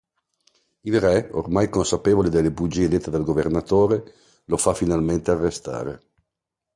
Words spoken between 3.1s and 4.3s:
dal governatore,